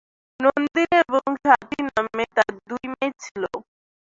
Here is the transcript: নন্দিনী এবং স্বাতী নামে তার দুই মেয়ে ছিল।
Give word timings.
নন্দিনী 0.39 0.83
এবং 1.01 1.23
স্বাতী 1.43 1.79
নামে 1.87 2.23
তার 2.35 2.51
দুই 2.69 2.83
মেয়ে 2.91 3.11
ছিল। 3.23 3.43